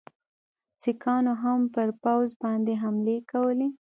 [0.83, 3.67] سیکهانو هم پر پوځ باندي حملې کولې.